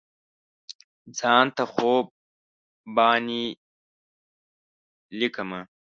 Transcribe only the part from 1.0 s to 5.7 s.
ځان ته خوب باندې لیکمه